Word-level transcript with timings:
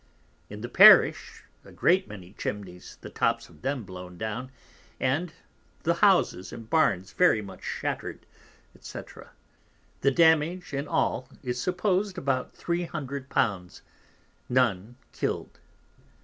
In 0.49 0.61
the 0.61 0.67
Parish, 0.67 1.43
a 1.63 1.71
great 1.71 2.07
many 2.07 2.33
Chimneys, 2.33 2.97
the 3.01 3.09
tops 3.11 3.49
of 3.49 3.61
them 3.61 3.83
blown 3.83 4.17
down, 4.17 4.51
and 4.99 5.31
the 5.83 5.93
Houses 5.93 6.51
and 6.51 6.67
Barns 6.67 7.13
very 7.13 7.39
much 7.43 7.61
shatter'd, 7.61 8.25
&c. 8.79 8.99
the 10.01 10.09
damage 10.09 10.73
in 10.73 10.87
all 10.87 11.29
is 11.43 11.61
supposed 11.61 12.17
about 12.17 12.51
300 12.57 13.27
l. 13.35 13.69
none 14.49 14.95
killed. 15.11 15.59